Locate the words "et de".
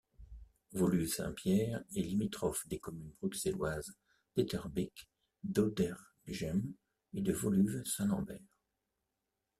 7.13-7.31